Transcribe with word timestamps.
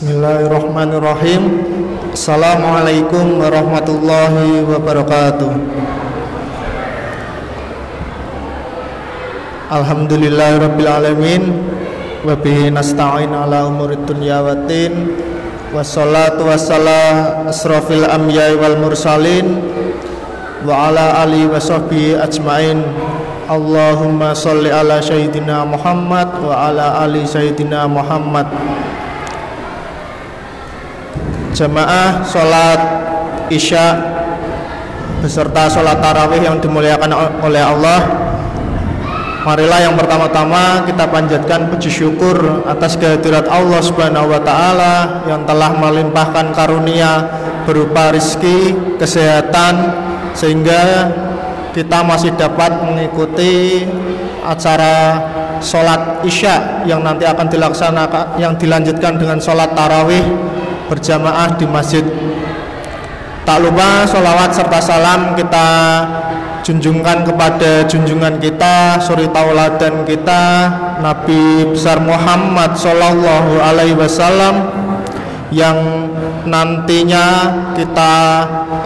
Bismillahirrahmanirrahim. 0.00 1.60
Assalamualaikum 2.16 3.36
warahmatullahi 3.36 4.64
wabarakatuh. 4.64 5.52
Alhamdulillahirrabbilalamin 9.68 11.52
Wabihi 12.24 12.72
nasta'in 12.72 13.28
ala 13.28 13.68
umurid 13.68 14.08
dunya 14.08 14.40
watin 14.40 15.12
Wassalatu 15.76 16.48
wassalam 16.48 17.44
asrafil 17.52 18.08
amyai 18.08 18.56
wal 18.56 18.80
mursalin. 18.80 19.60
Wa 20.64 20.88
ala 20.88 21.28
ali 21.28 21.44
wa 21.44 21.60
ajmain. 21.60 22.88
Allahumma 23.52 24.32
salli 24.32 24.72
ala 24.72 25.04
sayyidina 25.04 25.68
Muhammad 25.68 26.40
Wa 26.40 26.72
ala 26.72 27.04
ali 27.04 27.28
sayyidina 27.28 27.84
Muhammad 27.84 28.48
jamaah 31.54 32.22
sholat 32.26 32.80
isya 33.50 33.86
beserta 35.20 35.68
sholat 35.68 36.00
tarawih 36.00 36.40
yang 36.40 36.56
dimuliakan 36.58 37.10
oleh 37.44 37.62
Allah. 37.62 38.00
Marilah 39.40 39.80
yang 39.88 39.96
pertama-tama 39.96 40.84
kita 40.84 41.08
panjatkan 41.08 41.72
puji 41.72 41.88
syukur 41.88 42.60
atas 42.68 43.00
kehadirat 43.00 43.48
Allah 43.48 43.80
Subhanahu 43.80 44.28
wa 44.28 44.40
taala 44.44 45.24
yang 45.24 45.48
telah 45.48 45.72
melimpahkan 45.80 46.52
karunia 46.52 47.24
berupa 47.64 48.12
rizki, 48.12 48.76
kesehatan 49.00 49.96
sehingga 50.36 51.08
kita 51.72 52.04
masih 52.04 52.36
dapat 52.36 52.84
mengikuti 52.84 53.88
acara 54.44 55.24
sholat 55.64 56.20
isya 56.24 56.84
yang 56.84 57.00
nanti 57.00 57.24
akan 57.24 57.48
dilaksanakan 57.48 58.40
yang 58.40 58.56
dilanjutkan 58.60 59.16
dengan 59.16 59.40
sholat 59.40 59.72
tarawih 59.72 60.24
berjamaah 60.90 61.54
di 61.54 61.64
masjid. 61.70 62.02
Tak 63.46 63.62
lupa 63.62 64.04
sholawat 64.10 64.50
serta 64.50 64.78
salam 64.82 65.38
kita 65.38 65.68
junjungkan 66.66 67.24
kepada 67.24 67.86
junjungan 67.88 68.36
kita 68.36 69.00
suri 69.00 69.26
tauladan 69.32 70.04
kita 70.04 70.68
Nabi 71.00 71.72
besar 71.72 71.98
Muhammad 72.04 72.76
Shallallahu 72.76 73.58
Alaihi 73.64 73.96
Wasallam 73.96 74.70
yang 75.50 75.78
nantinya 76.46 77.26
kita 77.74 78.12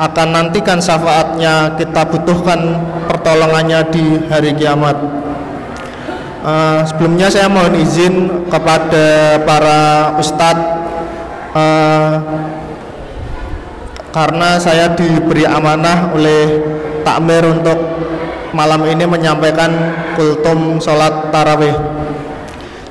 akan 0.01 0.29
nantikan 0.33 0.81
syafaatnya 0.81 1.77
kita 1.77 2.09
butuhkan 2.09 2.79
pertolongannya 3.11 3.85
di 3.93 4.05
hari 4.33 4.57
kiamat. 4.57 4.97
Uh, 6.45 6.85
sebelumnya 6.85 7.33
saya 7.33 7.49
mohon 7.49 7.73
izin 7.73 8.49
kepada 8.53 9.41
para 9.49 10.13
ustadz 10.21 10.84
uh, 11.55 12.15
karena 14.11 14.59
saya 14.59 14.95
diberi 14.95 15.47
amanah 15.47 16.15
oleh 16.15 16.63
takmir 17.03 17.43
untuk 17.47 17.79
malam 18.55 18.87
ini 18.87 19.03
menyampaikan 19.07 19.71
kultum 20.15 20.79
sholat 20.79 21.35
tarawih. 21.35 21.75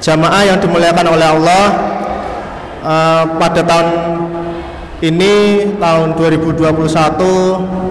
Jamaah 0.04 0.44
yang 0.44 0.60
dimuliakan 0.60 1.08
oleh 1.16 1.28
Allah 1.32 1.66
uh, 2.84 3.24
pada 3.40 3.64
tahun 3.64 3.88
ini 5.04 5.34
tahun 5.80 6.16
2021 6.16 6.68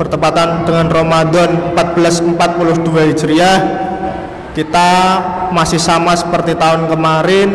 bertepatan 0.00 0.64
dengan 0.64 0.86
Ramadan 0.88 1.72
1442 1.76 3.08
Hijriah 3.12 3.58
kita 4.52 4.90
masih 5.52 5.80
sama 5.80 6.12
seperti 6.16 6.56
tahun 6.56 6.88
kemarin 6.88 7.48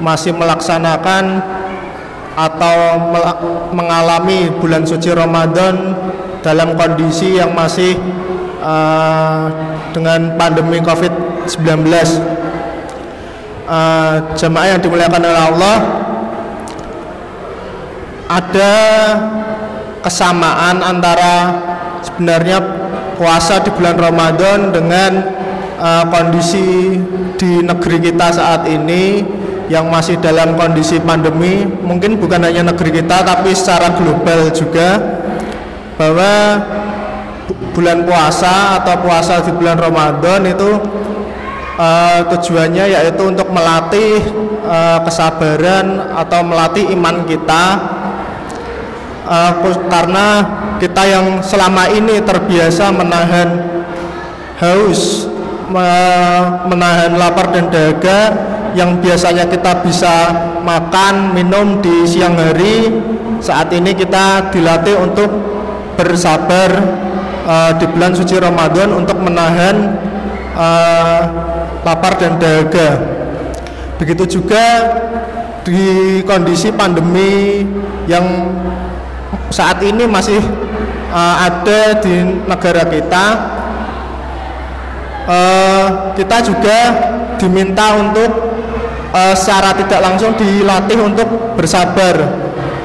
masih 0.00 0.36
melaksanakan 0.36 1.24
atau 2.32 2.76
mengalami 3.76 4.48
bulan 4.56 4.88
suci 4.88 5.12
Ramadan 5.12 5.92
dalam 6.40 6.74
kondisi 6.74 7.36
yang 7.36 7.52
masih 7.52 7.96
uh, 8.60 9.46
dengan 9.92 10.34
pandemi 10.40 10.80
Covid-19. 10.80 11.86
Uh, 13.62 14.34
jemaah 14.36 14.76
yang 14.76 14.80
dimuliakan 14.82 15.22
oleh 15.22 15.42
Allah, 15.54 15.76
ada 18.26 18.74
kesamaan 20.02 20.82
antara 20.82 21.34
sebenarnya 22.02 22.58
puasa 23.14 23.62
di 23.62 23.70
bulan 23.70 23.96
Ramadan 23.96 24.74
dengan 24.74 25.12
uh, 25.78 26.04
kondisi 26.10 26.98
di 27.38 27.62
negeri 27.62 28.10
kita 28.10 28.34
saat 28.34 28.66
ini 28.66 29.22
yang 29.72 29.88
masih 29.88 30.20
dalam 30.20 30.52
kondisi 30.52 31.00
pandemi 31.00 31.64
mungkin 31.64 32.20
bukan 32.20 32.44
hanya 32.44 32.68
negeri 32.68 33.00
kita 33.00 33.24
tapi 33.24 33.56
secara 33.56 33.96
global 33.96 34.52
juga 34.52 35.00
bahwa 35.96 36.60
bulan 37.72 38.04
puasa 38.04 38.76
atau 38.84 39.00
puasa 39.00 39.40
di 39.40 39.52
bulan 39.56 39.80
Ramadan 39.80 40.44
itu 40.44 40.76
uh, 41.80 42.20
tujuannya 42.36 42.84
yaitu 43.00 43.22
untuk 43.24 43.48
melatih 43.48 44.20
uh, 44.68 45.00
kesabaran 45.08 46.12
atau 46.20 46.40
melatih 46.44 46.92
iman 46.92 47.24
kita. 47.24 47.64
Uh, 49.22 49.52
karena 49.88 50.26
kita 50.76 51.02
yang 51.08 51.40
selama 51.40 51.88
ini 51.88 52.20
terbiasa 52.20 52.90
menahan 52.92 53.48
haus 54.58 55.30
menahan 56.68 57.16
lapar 57.16 57.54
dan 57.54 57.70
dahaga 57.72 58.34
yang 58.72 59.00
biasanya 59.00 59.44
kita 59.48 59.84
bisa 59.84 60.32
makan 60.64 61.36
minum 61.36 61.80
di 61.84 62.08
siang 62.08 62.36
hari 62.36 62.88
saat 63.42 63.68
ini 63.74 63.92
kita 63.92 64.54
dilatih 64.54 64.96
untuk 65.02 65.28
bersabar 65.98 66.70
uh, 67.44 67.70
di 67.76 67.84
bulan 67.90 68.16
suci 68.16 68.38
Ramadan 68.40 68.96
untuk 68.96 69.18
menahan 69.20 69.98
uh, 70.56 71.20
lapar 71.84 72.16
dan 72.16 72.38
dahaga. 72.40 73.02
Begitu 74.00 74.40
juga 74.40 74.64
di 75.62 76.20
kondisi 76.26 76.74
pandemi 76.74 77.62
yang 78.10 78.50
saat 79.52 79.78
ini 79.84 80.08
masih 80.08 80.40
uh, 81.12 81.36
ada 81.44 82.00
di 82.02 82.14
negara 82.48 82.82
kita 82.88 83.26
uh, 85.28 85.86
kita 86.18 86.36
juga 86.42 86.78
diminta 87.38 87.98
untuk 87.98 88.51
uh, 89.12 89.34
secara 89.36 89.76
tidak 89.76 90.00
langsung 90.00 90.32
dilatih 90.34 90.98
untuk 90.98 91.54
bersabar. 91.54 92.16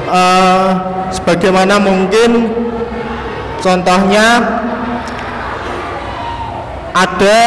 Uh, 0.08 0.68
sebagaimana 1.12 1.76
mungkin 1.80 2.52
contohnya 3.60 4.40
ada 6.96 7.42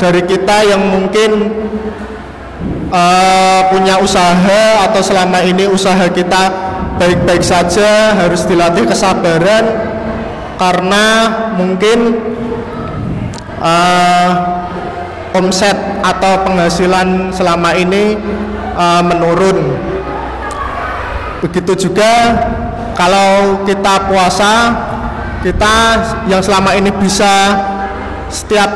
dari 0.00 0.22
kita 0.24 0.56
yang 0.64 0.80
mungkin 0.80 1.30
uh, 2.88 3.60
punya 3.68 4.00
usaha 4.00 4.88
atau 4.88 5.00
selama 5.04 5.44
ini 5.44 5.68
usaha 5.68 6.08
kita 6.08 6.42
baik-baik 6.96 7.42
saja 7.44 8.14
harus 8.14 8.46
dilatih 8.46 8.86
kesabaran 8.86 9.64
karena 10.56 11.06
mungkin 11.58 11.98
uh, 13.58 14.30
omset 15.34 15.74
atau 16.00 16.46
penghasilan 16.46 17.34
selama 17.34 17.74
ini 17.74 18.14
uh, 18.78 19.02
menurun. 19.02 19.74
Begitu 21.42 21.90
juga 21.90 22.38
kalau 22.94 23.66
kita 23.66 24.06
puasa, 24.06 24.52
kita 25.42 25.74
yang 26.30 26.40
selama 26.40 26.78
ini 26.78 26.88
bisa 26.94 27.58
setiap 28.30 28.70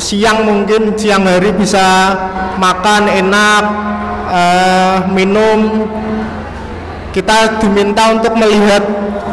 siang 0.00 0.46
mungkin 0.46 0.94
siang 0.96 1.26
hari 1.26 1.52
bisa 1.52 2.14
makan 2.56 3.10
enak, 3.10 3.64
uh, 4.30 4.96
minum. 5.10 5.90
Kita 7.10 7.58
diminta 7.58 8.14
untuk 8.14 8.38
melihat 8.38 8.86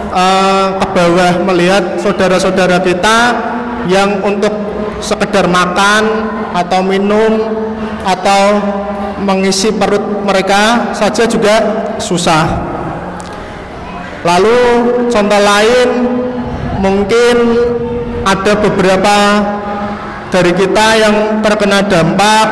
uh, 0.09 0.81
ke 0.81 0.87
bawah, 0.97 1.33
melihat 1.45 2.01
saudara-saudara 2.01 2.81
kita 2.81 3.17
yang 3.85 4.17
untuk 4.25 4.49
sekedar 4.99 5.45
makan 5.49 6.03
atau 6.53 6.79
minum 6.81 7.33
atau 8.05 8.43
mengisi 9.21 9.73
perut 9.73 10.23
mereka 10.25 10.93
saja 10.93 11.25
juga 11.25 11.55
susah. 11.97 12.45
Lalu 14.25 14.59
contoh 15.09 15.41
lain 15.41 15.89
mungkin 16.81 17.35
ada 18.27 18.53
beberapa 18.59 19.17
dari 20.27 20.51
kita 20.51 20.87
yang 20.99 21.15
terkena 21.39 21.79
dampak 21.87 22.47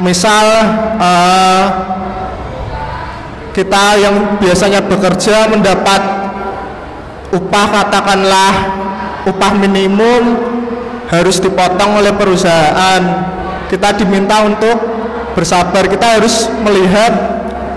misal 0.00 0.44
uh, 0.96 1.64
kita 3.52 4.00
yang 4.00 4.40
biasanya 4.40 4.80
bekerja 4.80 5.52
mendapat 5.52 6.00
upah 7.36 7.66
katakanlah 7.68 8.52
upah 9.28 9.52
minimum 9.60 10.51
harus 11.12 11.36
dipotong 11.36 12.00
oleh 12.00 12.16
perusahaan. 12.16 13.02
Kita 13.68 13.92
diminta 14.00 14.40
untuk 14.48 14.80
bersabar. 15.36 15.84
Kita 15.84 16.16
harus 16.16 16.48
melihat 16.64 17.12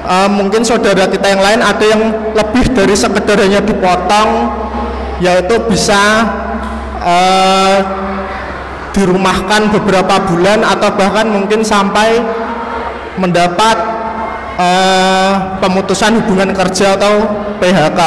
uh, 0.08 0.30
mungkin 0.32 0.64
saudara 0.64 1.12
kita 1.12 1.36
yang 1.36 1.44
lain 1.44 1.60
ada 1.60 1.86
yang 1.86 2.02
lebih 2.32 2.72
dari 2.72 2.96
sekedar 2.96 3.36
hanya 3.44 3.60
dipotong 3.60 4.56
yaitu 5.20 5.56
bisa 5.68 6.28
uh, 7.04 7.78
dirumahkan 8.96 9.72
beberapa 9.76 10.16
bulan 10.32 10.64
atau 10.64 10.90
bahkan 10.96 11.28
mungkin 11.28 11.64
sampai 11.64 12.20
mendapat 13.20 13.76
uh, 14.56 15.60
pemutusan 15.60 16.20
hubungan 16.24 16.52
kerja 16.56 16.96
atau 16.96 17.44
PHK 17.60 18.00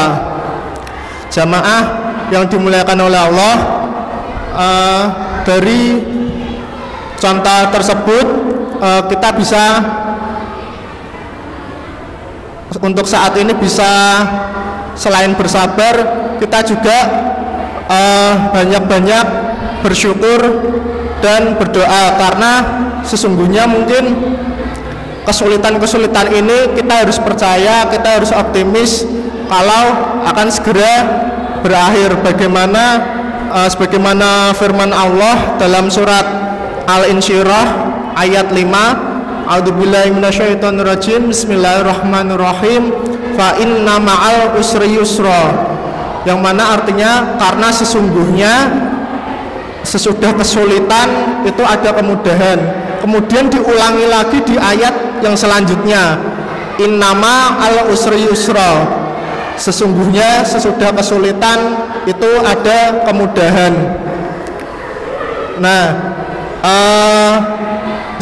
jamaah 1.28 1.82
yang 2.32 2.44
dimuliakan 2.48 3.08
oleh 3.08 3.20
Allah 3.20 3.77
uh, 4.58 5.04
dari 5.46 6.02
contoh 7.18 7.60
tersebut 7.70 8.26
uh, 8.82 9.02
kita 9.06 9.28
bisa 9.38 9.64
untuk 12.78 13.06
saat 13.06 13.34
ini 13.38 13.54
bisa 13.56 13.90
selain 14.98 15.34
bersabar 15.38 15.94
kita 16.42 16.62
juga 16.66 16.98
banyak-banyak 18.52 19.26
uh, 19.26 19.48
bersyukur 19.80 20.38
dan 21.24 21.56
berdoa 21.58 22.14
karena 22.20 22.52
sesungguhnya 23.02 23.66
mungkin 23.66 24.36
kesulitan-kesulitan 25.28 26.32
ini 26.32 26.72
kita 26.72 27.04
harus 27.04 27.20
percaya, 27.20 27.84
kita 27.92 28.08
harus 28.20 28.30
optimis 28.32 29.04
kalau 29.48 29.84
akan 30.24 30.48
segera 30.48 30.94
berakhir. 31.60 32.16
Bagaimana 32.24 33.17
uh, 33.48 33.68
sebagaimana 33.68 34.52
firman 34.56 34.92
Allah 34.92 35.56
dalam 35.56 35.88
surat 35.88 36.24
Al-Insyirah 36.88 37.66
ayat 38.16 38.52
5 38.52 39.08
A'udzubillahi 39.48 40.12
minasyaitonirrajim. 40.12 41.32
Bismillahirrahmanirrahim. 41.32 42.92
Fa 43.32 43.56
inna 43.56 43.96
ma'al 43.96 44.60
usri 44.60 44.92
yusra. 44.92 45.56
Yang 46.28 46.38
mana 46.44 46.76
artinya 46.76 47.40
karena 47.40 47.72
sesungguhnya 47.72 48.54
sesudah 49.88 50.36
kesulitan 50.36 51.40
itu 51.48 51.64
ada 51.64 51.96
kemudahan. 51.96 52.60
Kemudian 53.00 53.48
diulangi 53.48 54.04
lagi 54.04 54.44
di 54.44 54.60
ayat 54.60 55.24
yang 55.24 55.32
selanjutnya. 55.32 56.20
Innama 56.76 57.56
al 57.56 57.88
usri 57.88 58.28
yusra 58.28 58.97
sesungguhnya 59.58 60.46
sesudah 60.46 60.94
kesulitan 60.94 61.76
itu 62.06 62.30
ada 62.46 63.04
kemudahan 63.04 63.74
nah 65.58 65.84
uh, 66.62 67.34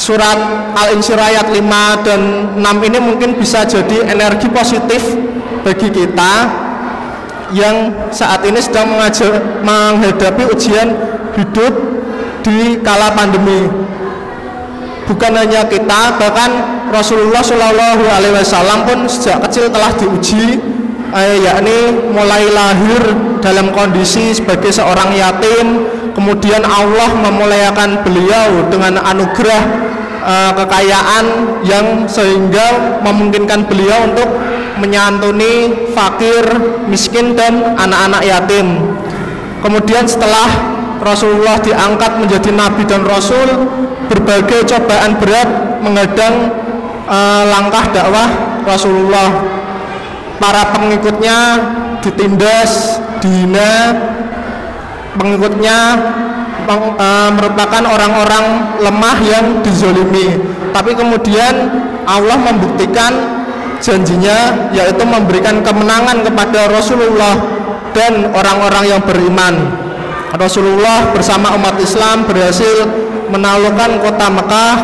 surat 0.00 0.38
al-insyirah 0.76 1.26
ayat 1.32 1.46
5 1.52 2.06
dan 2.06 2.20
6 2.60 2.88
ini 2.88 2.98
mungkin 3.00 3.30
bisa 3.36 3.64
jadi 3.64 4.08
energi 4.12 4.48
positif 4.52 5.02
bagi 5.64 5.88
kita 5.88 6.32
yang 7.54 7.94
saat 8.10 8.42
ini 8.42 8.58
sedang 8.58 8.90
mengajar, 8.90 9.38
menghadapi 9.62 10.50
ujian 10.50 10.88
hidup 11.38 11.74
di 12.42 12.78
kala 12.82 13.14
pandemi. 13.14 13.70
Bukan 15.06 15.32
hanya 15.38 15.62
kita, 15.70 16.18
bahkan 16.18 16.50
Rasulullah 16.90 17.38
Shallallahu 17.38 18.04
Alaihi 18.10 18.34
Wasallam 18.34 18.82
pun 18.82 18.98
sejak 19.06 19.38
kecil 19.46 19.70
telah 19.70 19.94
diuji, 19.94 20.58
eh, 21.16 21.40
yakni 21.40 22.12
mulai 22.12 22.46
lahir 22.52 23.02
dalam 23.40 23.72
kondisi 23.72 24.36
sebagai 24.36 24.68
seorang 24.68 25.16
yatim, 25.16 25.88
kemudian 26.12 26.60
Allah 26.62 27.10
memuliakan 27.16 28.04
beliau 28.04 28.68
dengan 28.68 29.00
anugerah 29.00 29.62
eh, 30.20 30.52
kekayaan 30.52 31.24
yang 31.64 32.04
sehingga 32.04 33.00
memungkinkan 33.00 33.64
beliau 33.64 34.12
untuk 34.12 34.28
menyantuni 34.76 35.88
fakir, 35.96 36.44
miskin 36.86 37.32
dan 37.32 37.76
anak-anak 37.80 38.22
yatim. 38.28 38.96
Kemudian 39.64 40.04
setelah 40.04 40.46
Rasulullah 41.00 41.56
diangkat 41.60 42.20
menjadi 42.20 42.50
nabi 42.52 42.84
dan 42.84 43.04
rasul, 43.04 43.68
berbagai 44.08 44.68
cobaan 44.68 45.16
berat 45.18 45.48
menghadang 45.80 46.52
uh, 47.08 47.42
langkah 47.50 47.84
dakwah 47.92 48.28
Rasulullah. 48.64 49.28
Para 50.36 50.68
pengikutnya 50.76 51.38
ditindas, 52.04 53.00
dihina, 53.24 53.96
pengikutnya 55.16 55.78
uh, 56.68 57.30
merupakan 57.32 57.82
orang-orang 57.88 58.76
lemah 58.84 59.18
yang 59.24 59.44
dizolimi. 59.64 60.36
Tapi 60.76 60.92
kemudian 60.92 61.54
Allah 62.04 62.36
membuktikan 62.36 63.12
janjinya 63.80 64.70
yaitu 64.72 65.04
memberikan 65.04 65.60
kemenangan 65.64 66.24
kepada 66.24 66.68
Rasulullah 66.68 67.36
dan 67.96 68.28
orang-orang 68.32 68.84
yang 68.96 69.02
beriman. 69.02 69.54
Rasulullah 70.36 71.16
bersama 71.16 71.56
umat 71.56 71.80
Islam 71.80 72.28
berhasil 72.28 72.84
menaklukkan 73.32 74.04
kota 74.04 74.26
Mekah 74.28 74.74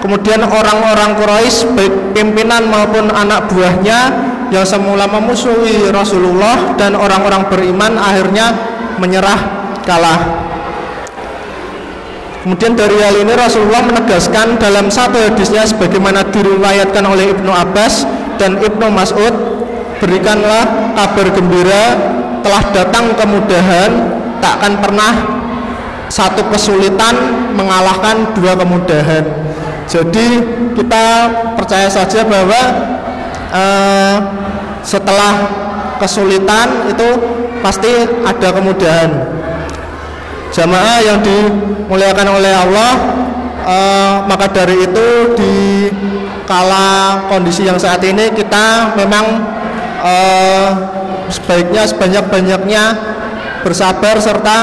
kemudian 0.00 0.40
orang-orang 0.46 1.18
Quraisy 1.18 1.76
baik 1.76 1.94
pimpinan 2.14 2.70
maupun 2.70 3.10
anak 3.12 3.50
buahnya 3.52 4.27
yang 4.48 4.64
semula 4.64 5.04
memusuhi 5.08 5.92
Rasulullah 5.92 6.76
dan 6.80 6.96
orang-orang 6.96 7.48
beriman 7.52 8.00
akhirnya 8.00 8.54
menyerah 8.96 9.40
kalah 9.84 10.48
kemudian 12.42 12.72
dari 12.72 12.96
hal 12.96 13.14
ini 13.20 13.32
Rasulullah 13.36 13.84
menegaskan 13.84 14.56
dalam 14.56 14.88
satu 14.88 15.20
hadisnya 15.20 15.68
sebagaimana 15.68 16.24
diriwayatkan 16.32 17.04
oleh 17.04 17.36
Ibnu 17.36 17.52
Abbas 17.52 18.08
dan 18.40 18.56
Ibnu 18.56 18.88
Mas'ud 18.88 19.34
berikanlah 20.00 20.94
kabar 20.96 21.26
gembira 21.34 21.84
telah 22.40 22.62
datang 22.72 23.12
kemudahan 23.18 23.90
takkan 24.38 24.78
pernah 24.78 25.12
satu 26.08 26.40
kesulitan 26.48 27.14
mengalahkan 27.52 28.32
dua 28.32 28.56
kemudahan. 28.56 29.24
Jadi 29.88 30.40
kita 30.76 31.04
percaya 31.56 31.88
saja 31.88 32.24
bahwa 32.24 32.60
uh, 33.52 34.16
setelah 34.84 35.32
kesulitan 35.98 36.88
itu 36.90 37.08
pasti 37.60 37.90
ada 38.24 38.48
kemudahan. 38.54 39.10
Jamaah 40.48 40.98
yang 41.04 41.18
dimuliakan 41.20 42.28
oleh 42.40 42.52
Allah, 42.56 42.92
uh, 43.68 44.14
maka 44.24 44.48
dari 44.48 44.88
itu 44.88 45.06
di 45.36 45.54
kala 46.48 47.28
kondisi 47.28 47.68
yang 47.68 47.76
saat 47.76 48.00
ini 48.00 48.32
kita 48.32 48.96
memang 48.96 49.44
uh, 50.00 50.70
sebaiknya 51.28 51.84
sebanyak-banyaknya 51.84 52.84
bersabar 53.60 54.16
serta 54.16 54.58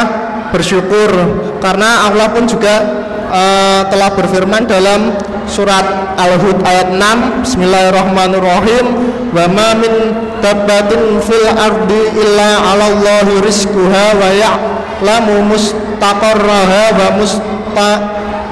bersyukur 0.49 1.13
karena 1.61 2.09
Allah 2.09 2.33
pun 2.33 2.49
juga 2.49 2.81
uh, 3.29 3.81
telah 3.85 4.09
berfirman 4.17 4.65
dalam 4.65 5.13
surat 5.45 6.17
Al-Hud 6.17 6.61
ayat 6.65 6.93
6 6.93 7.45
Bismillahirrahmanirrahim. 7.45 8.85
Wa 9.31 9.45
ma 9.51 9.75
min 9.77 9.93
dabbatin 10.39 11.19
fil 11.21 11.47
ardi 11.49 12.03
illa 12.17 12.61
'ala 12.61 12.85
Allahi 12.91 13.43
rizquha 13.43 14.05
wa 14.15 14.29
ya'lamu 14.31 15.51
mustaqarraha 15.51 16.83
wa 16.95 17.07
musta 17.19 17.91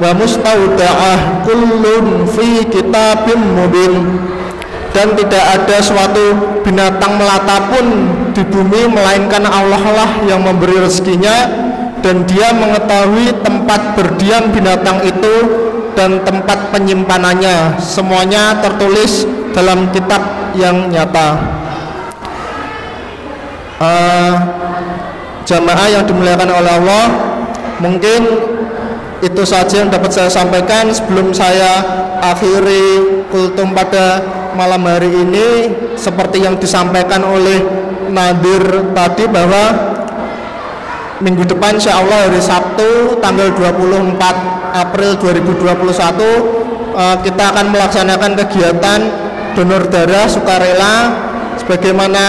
wa 0.02 0.10
mustauda'ah 0.18 1.46
kullun 1.48 2.28
fi 2.28 2.68
kitabim 2.68 3.40
mubin. 3.56 3.94
Dan 4.94 5.18
tidak 5.18 5.42
ada 5.42 5.82
suatu 5.82 6.62
binatang 6.62 7.18
melata 7.18 7.74
pun 7.74 7.86
di 8.34 8.46
bumi 8.46 8.86
melainkan 8.94 9.42
Allah 9.42 9.82
lah 9.82 10.12
yang 10.30 10.46
memberi 10.46 10.78
rezekinya 10.78 11.50
dan 12.04 12.28
dia 12.28 12.52
mengetahui 12.52 13.32
tempat 13.42 13.96
berdiam 13.96 14.52
binatang 14.52 15.02
itu 15.08 15.36
dan 15.94 16.22
tempat 16.26 16.70
penyimpanannya. 16.74 17.78
Semuanya 17.82 18.58
tertulis 18.62 19.26
dalam 19.54 19.90
kitab 19.94 20.22
yang 20.58 20.90
nyata. 20.90 21.62
Uh, 23.84 24.34
jamaah 25.44 25.88
yang 25.92 26.04
dimuliakan 26.08 26.50
oleh 26.56 26.72
Allah 26.72 27.06
mungkin 27.84 28.22
itu 29.20 29.44
saja 29.44 29.84
yang 29.84 29.92
dapat 29.92 30.12
saya 30.12 30.32
sampaikan 30.32 30.88
sebelum 30.92 31.36
saya 31.36 31.84
akhiri 32.24 33.24
kultum 33.32 33.72
pada 33.76 34.20
malam 34.56 34.84
hari 34.84 35.12
ini. 35.12 35.48
Seperti 35.96 36.44
yang 36.44 36.60
disampaikan 36.60 37.24
oleh 37.24 37.64
Nadir 38.12 38.94
tadi 38.94 39.26
bahwa 39.32 39.93
minggu 41.24 41.48
depan 41.48 41.80
insya 41.80 42.04
Allah 42.04 42.28
hari 42.28 42.44
Sabtu 42.44 43.16
tanggal 43.24 43.56
24 43.56 44.20
April 44.76 45.12
2021 45.24 45.96
eh, 47.00 47.18
kita 47.24 47.44
akan 47.56 47.66
melaksanakan 47.72 48.32
kegiatan 48.44 49.00
donor 49.56 49.88
darah 49.88 50.28
sukarela 50.28 50.96
sebagaimana 51.64 52.26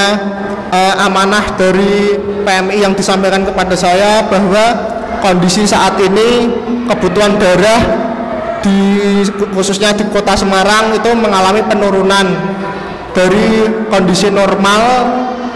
eh, 0.70 0.94
amanah 1.02 1.58
dari 1.58 2.14
PMI 2.46 2.86
yang 2.86 2.94
disampaikan 2.94 3.42
kepada 3.42 3.74
saya 3.74 4.22
bahwa 4.30 4.94
kondisi 5.18 5.66
saat 5.66 5.98
ini 5.98 6.54
kebutuhan 6.86 7.34
darah 7.34 7.82
di 8.62 9.20
khususnya 9.52 9.92
di 9.92 10.06
kota 10.08 10.38
Semarang 10.38 10.94
itu 10.94 11.10
mengalami 11.18 11.66
penurunan 11.66 12.26
dari 13.10 13.66
kondisi 13.90 14.30
normal 14.30 14.82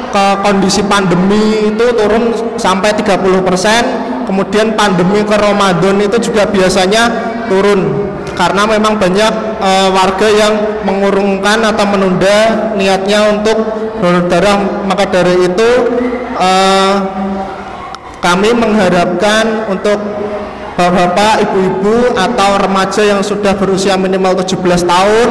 ke 0.09 0.25
kondisi 0.45 0.83
pandemi 0.85 1.73
itu 1.73 1.85
turun 1.95 2.33
sampai 2.57 2.97
30% 2.97 4.29
kemudian 4.29 4.77
pandemi 4.77 5.25
ke 5.25 5.37
Ramadan 5.37 5.97
itu 6.05 6.21
juga 6.21 6.45
biasanya 6.45 7.09
turun. 7.49 8.13
Karena 8.37 8.69
memang 8.69 9.01
banyak 9.01 9.33
e, 9.59 9.71
warga 9.91 10.29
yang 10.31 10.55
mengurungkan 10.85 11.65
atau 11.65 11.85
menunda 11.89 12.71
niatnya 12.77 13.35
untuk 13.35 13.57
donor 13.99 14.29
darah. 14.31 14.85
Maka 14.85 15.11
dari 15.11 15.49
itu 15.49 15.71
e, 16.37 16.51
kami 18.21 18.53
mengharapkan 18.53 19.67
untuk 19.73 19.99
bapak-bapak, 20.79 21.43
ibu-ibu 21.43 22.15
atau 22.15 22.51
remaja 22.63 23.03
yang 23.03 23.21
sudah 23.25 23.59
berusia 23.59 23.99
minimal 23.99 24.39
17 24.39 24.63
tahun 24.87 25.29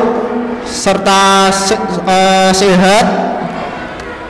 serta 0.68 1.48
se 1.48 1.72
uh, 2.04 2.52
sehat 2.52 3.27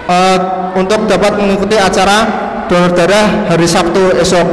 uh, 0.08 0.38
untuk 0.74 1.06
dapat 1.06 1.38
mengikuti 1.38 1.76
acara 1.78 2.26
donor 2.68 2.92
darah 2.96 3.48
hari 3.52 3.68
Sabtu 3.68 4.18
esok. 4.18 4.48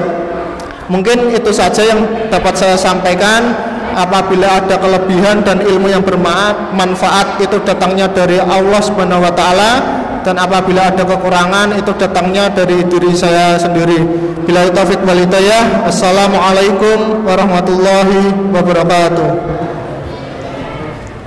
Mungkin 0.93 1.33
itu 1.33 1.51
saja 1.51 1.81
yang 1.81 2.29
dapat 2.29 2.55
saya 2.59 2.77
sampaikan. 2.77 3.73
Apabila 3.95 4.59
ada 4.59 4.75
kelebihan 4.75 5.47
dan 5.47 5.63
ilmu 5.63 5.87
yang 5.87 6.03
bermanfaat 6.03 7.39
itu 7.39 7.63
datangnya 7.63 8.11
dari 8.11 8.43
Allah 8.43 8.83
Subhanahu 8.83 9.23
wa 9.23 9.31
taala 9.31 9.71
dan 10.27 10.35
apabila 10.35 10.91
ada 10.91 11.07
kekurangan 11.07 11.79
itu 11.79 11.95
datangnya 11.95 12.51
dari 12.51 12.83
diri 12.91 13.15
saya 13.15 13.55
sendiri. 13.55 14.03
Bila 14.51 14.67
taufik 14.75 14.99
hidayah. 14.99 15.87
Assalamualaikum 15.87 17.23
warahmatullahi 17.23 18.35
wabarakatuh. 18.51 19.54